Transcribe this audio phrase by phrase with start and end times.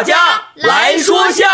[0.00, 0.16] 大家
[0.54, 1.44] 来说笑。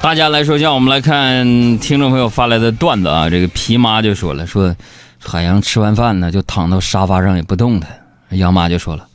[0.00, 1.44] 大家来说笑，我们来看
[1.80, 3.28] 听众朋友发来的段子啊。
[3.28, 4.72] 这个皮妈就说了，说
[5.20, 8.06] 海洋吃完饭呢就躺到沙发上也不动弹。
[8.28, 9.08] 杨妈就说了，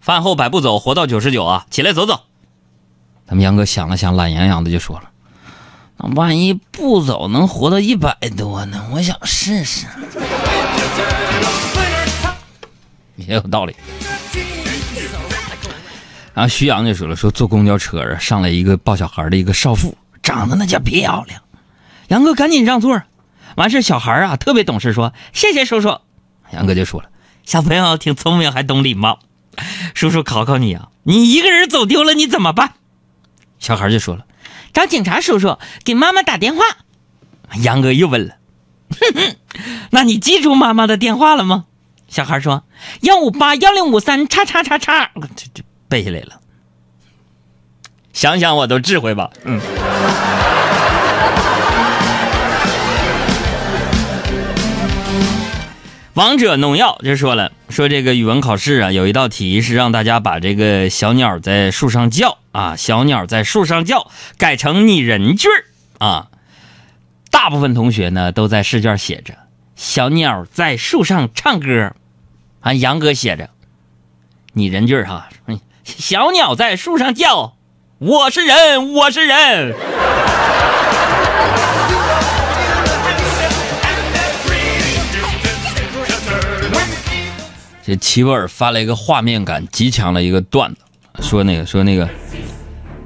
[0.00, 2.20] 饭后百步走，活到九十九啊，起来走走。
[3.26, 5.10] 他们杨哥想了想，懒洋洋的就说了，
[5.96, 8.86] 万一不走能活到一百多呢？
[8.92, 9.86] 我想试试。
[13.16, 13.74] 也有道理。
[16.34, 19.96] 然后徐阳就说了，说坐公交车啊，上来一个抱小孩的一个少妇。
[20.22, 21.40] 长得那叫漂亮，
[22.08, 23.00] 杨哥赶紧让座。
[23.54, 25.98] 完事小孩啊特别懂事，说谢谢叔叔。
[26.50, 27.08] 杨哥就说了，
[27.44, 29.20] 小朋友挺聪明，还懂礼貌。
[29.94, 32.74] 叔叔考考你啊，你一个人走丢了你怎么办？
[33.58, 34.25] 小孩就说了，
[34.76, 36.62] 找警察叔叔给妈妈打电话。
[37.62, 38.36] 杨哥又问了，
[38.90, 39.36] 哼哼，
[39.88, 41.64] 那你记住妈妈的电话了吗？
[42.08, 42.62] 小孩说
[43.00, 46.42] 幺五八幺零五三叉叉叉叉，这这背下来了。
[48.12, 49.58] 想想我都智慧吧，嗯。
[56.16, 65.64] 王者农药就说了，说这个语文考试啊，有一道题是让大家把这个小鸟在树上叫啊，小鸟在树上叫改成拟人句儿
[65.98, 66.28] 啊。
[67.30, 69.34] 大部分同学呢都在试卷写着
[69.74, 71.92] 小鸟在树上唱歌，
[72.60, 73.50] 啊，杨哥写着
[74.54, 75.28] 拟人句儿哈，
[75.84, 77.56] 小鸟在树上叫。
[77.98, 79.74] 我是人，我是人。
[87.86, 92.08] 这齐博尔发了一个画面感极强的一个段子，说那个说那个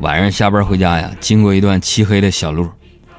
[0.01, 2.67] 晚上下班回家呀，经过一段漆黑的小路，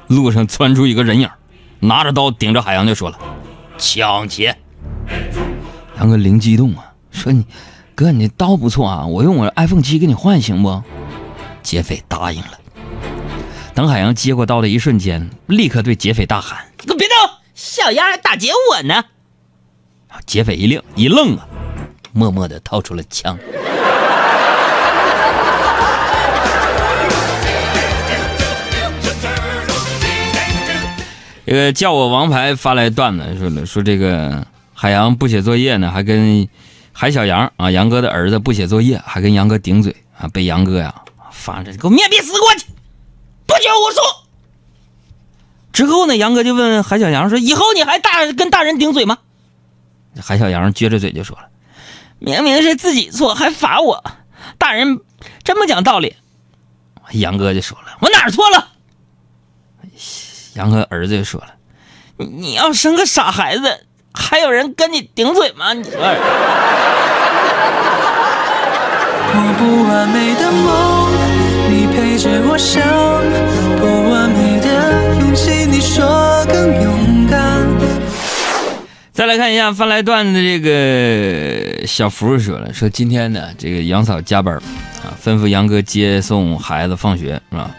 [0.08, 1.30] 路上窜出一个人影，
[1.78, 3.18] 拿着刀顶着海洋就说了
[3.78, 4.58] ：“抢劫！”
[5.98, 7.46] 杨哥灵机一动啊，说你
[7.94, 10.82] 哥你刀不错啊，我用我 iPhone 七给你换行不？
[11.62, 12.58] 劫匪答应了。
[13.72, 17.14] 等海洋接过刀的一瞬间，立刻对劫匪大喊：“你给我别动！
[17.54, 19.04] 小样还打劫我呢！”
[20.26, 21.46] 劫匪一愣，一愣啊，
[22.12, 23.38] 默默的掏出了枪。
[31.44, 36.48] 这个叫我王牌发来段子，说了说这个海洋不写作业呢，还跟
[36.92, 40.94] 海小杨啊，杨哥的儿子不写作业，还跟杨哥顶嘴啊，被杨哥呀。
[41.30, 42.66] 发着，给我面壁思过去，
[43.46, 44.02] 不许我说。
[45.72, 49.18] 之后呢，杨哥就问海小杨说：“以后你还大跟大人顶嘴吗？”
[50.20, 51.44] 海小杨撅着嘴就说了
[52.20, 54.04] ：“明明是自己错，还罚我，
[54.58, 55.00] 大人
[55.42, 56.16] 真不讲道理。”
[57.12, 58.68] 杨哥就说了：“我哪儿错了？”
[60.54, 61.54] 杨哥儿子就说了
[62.18, 65.72] ：“你要生个傻孩子，还有人跟你顶嘴吗？
[65.72, 65.92] 你说。”
[69.34, 71.10] 我不完美的梦。
[71.70, 72.82] 你陪着我想
[73.80, 76.04] 不完美的勇气，你说
[79.22, 87.70] 再来看一下翻来段子的这个小福说了，说今天呢，这个杨嫂加班啊，吩咐杨哥接送孩子放学是吧？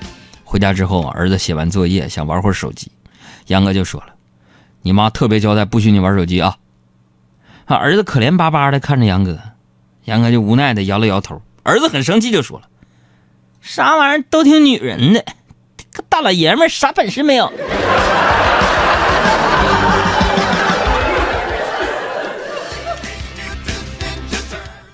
[0.46, 2.90] 回家之后，儿子写完作业想玩会儿手机，
[3.48, 4.14] 杨哥就说了，
[4.84, 6.56] 你妈特别交代不许你玩手机啊。
[7.66, 9.38] 啊，儿子可怜巴巴的看着杨哥，
[10.06, 12.70] 杨哥就无奈的摇了摇头，儿子很生气就说了。
[13.60, 15.26] 啥玩意儿都听女人的，
[15.92, 17.52] 个大老爷们儿啥本事没有？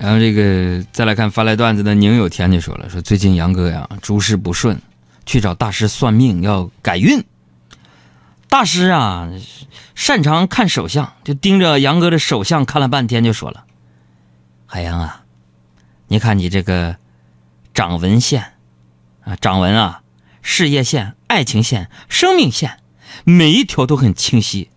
[0.10, 4.82] 然后这个再来看发来段子的宁有天就说了，说最近杨哥呀诸事不顺，
[5.24, 7.24] 去找大师算命要改运。
[8.48, 9.30] 大师啊
[9.94, 13.66] 擅长看手相，就盯着杨哥的手相看了半天，就说了
[14.66, 15.26] ：“海洋啊，
[16.08, 16.98] 你看你这个
[17.76, 18.54] 掌纹线。”
[19.22, 20.02] 啊，掌纹啊，
[20.42, 22.80] 事业线、爱情线、生命线，
[23.26, 24.72] 每一条都很清晰。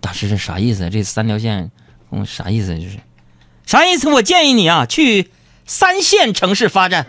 [0.00, 0.88] 大师，这啥意思？
[0.88, 1.72] 这三条线，
[2.12, 2.78] 嗯，啥意思？
[2.78, 3.00] 这是
[3.66, 4.08] 啥意思？
[4.08, 5.28] 我建议你啊，去
[5.64, 7.04] 三线城市发展。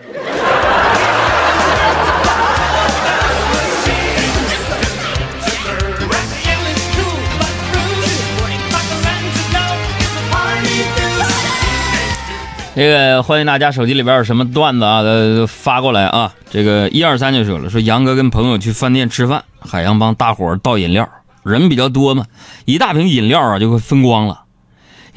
[12.75, 16.33] 这个欢迎大家手机里边有什么段子啊，都发过来啊。
[16.49, 21.07] 这个一二三就说了，说杨哥跟朋友去饭店吃饭，海洋帮大伙倒饮料，
[21.43, 22.25] 人比较多嘛，
[22.65, 24.45] 一大瓶饮料啊就会分光了。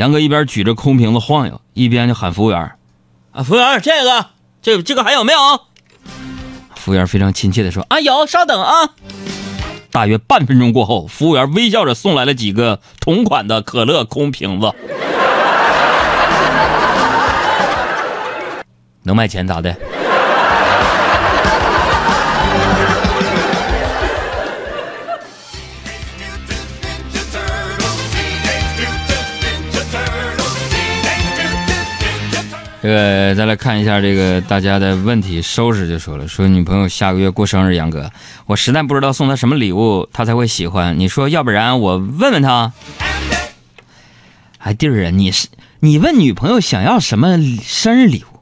[0.00, 2.73] 杨哥一边举着空瓶子晃悠，一边就喊服务员
[3.32, 4.26] ：“啊，服务员，这个，
[4.62, 5.38] 这这个还有没有？”
[6.75, 8.94] 服务员非常亲切的说：“啊，有，稍等啊。”
[9.93, 14.73] 大约半分钟过后，服务员微笑着送来了几个同款的可乐空瓶子。
[19.05, 19.76] 能卖钱咋的？
[32.82, 38.11] 这个再来看一下这个大家的问题，收拾就说了，说女朋友下个月过生日，杨哥，
[38.47, 40.99] 我实在不知道送她什么礼物，她才会喜欢。
[40.99, 42.73] 你说，要不然我问问她。
[44.56, 45.49] 哎，弟儿啊，你是
[45.81, 48.41] 你问女朋友想要什么生日礼物，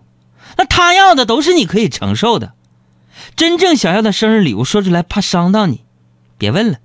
[0.56, 2.52] 那她要的都是你可以承受的。
[3.34, 5.82] 真正想要的生日礼物说出来怕伤到你，
[6.38, 6.78] 别问了，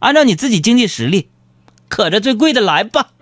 [0.00, 1.30] 按照你自己经济实力，
[1.88, 3.12] 可着最贵的来吧。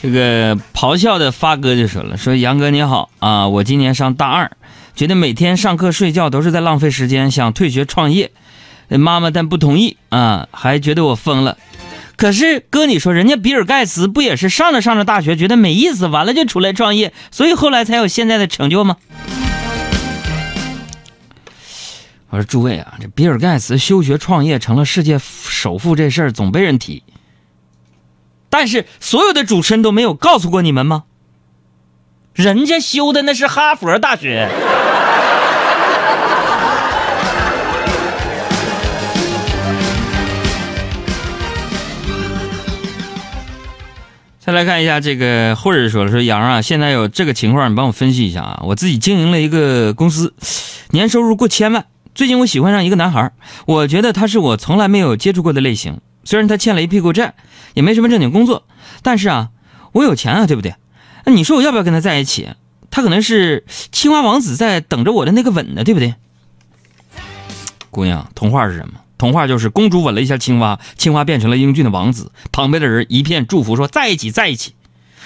[0.00, 4.52] 这个咆哮的发哥就说了：“说杨哥你好啊，我今年上大二，
[4.94, 8.30] 觉得每天上课睡觉都是在浪费时间，想退学创业。
[8.88, 11.58] 妈妈但不同意啊，还觉得我疯了。
[12.16, 18.96] 可是哥你说，人家比尔盖茨不也是上着上着大学觉得没意思，完了就出来创业，所以后来才有现在的成就吗？”
[22.30, 27.02] 我说诸位啊，这比尔盖茨休学创业成了世界首富这事儿总被人提。
[28.50, 31.04] 但是所有的主持人都没有告诉过你们吗？
[32.34, 34.48] 人家修的那是哈佛大学。
[44.38, 48.62] 再来看一下这个，或者说了说杨啊，现在有这个情况，你帮我分析一下啊。
[48.64, 50.32] 我自己经营了一个公司，
[50.90, 51.84] 年收入过千万。
[52.14, 53.30] 最近我喜欢上一个男孩，
[53.66, 56.00] 我觉得他是我从来没有接触过的类型。
[56.28, 57.32] 虽然他欠了一屁股债，
[57.72, 58.66] 也没什么正经工作，
[59.00, 59.48] 但是啊，
[59.92, 60.74] 我有钱啊，对不对？
[61.24, 62.50] 那你说我要不要跟他在一起？
[62.90, 66.16] 他可能是青蛙王子在等着我的那个吻呢，对不对？
[67.88, 69.00] 姑娘，童话是什么？
[69.16, 74.74] 童话就是公主吻了一下青蛙，青蛙变成了英俊的王子，旁边的人一片祝福，说在一起，在一起。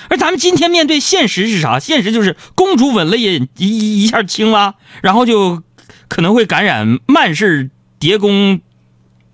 [0.09, 1.81] 而咱们今天面对现实是啥？
[1.81, 5.65] 现实就是公主吻了一一一下青蛙，然后就
[6.07, 8.61] 可能会感染慢氏蝶弓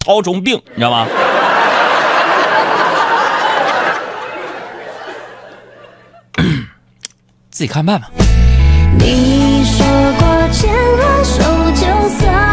[0.00, 1.06] 绦虫病，你知道吧？
[7.58, 8.08] 自己看办吧。
[9.00, 9.84] 你说
[10.20, 12.47] 过牵了手就算